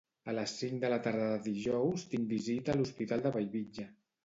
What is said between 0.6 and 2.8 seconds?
cinc de la tarda de dijous tinc visita a